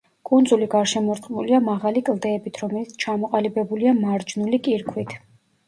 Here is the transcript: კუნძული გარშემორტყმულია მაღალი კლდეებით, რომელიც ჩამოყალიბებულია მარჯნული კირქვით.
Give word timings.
კუნძული 0.27 0.67
გარშემორტყმულია 0.73 1.59
მაღალი 1.67 2.03
კლდეებით, 2.09 2.59
რომელიც 2.65 2.97
ჩამოყალიბებულია 3.05 3.97
მარჯნული 4.03 4.65
კირქვით. 4.71 5.19